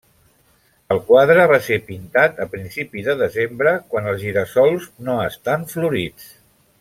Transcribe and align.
El 0.95 1.01
quadre 1.09 1.43
va 1.51 1.59
ser 1.67 1.77
pintar 1.89 2.23
a 2.45 2.49
principi 2.55 3.03
de 3.09 3.15
desembre, 3.21 3.75
quan 3.93 4.09
els 4.13 4.23
gira-sols 4.27 4.89
no 5.11 5.19
estan 5.31 5.69
florits. 5.77 6.31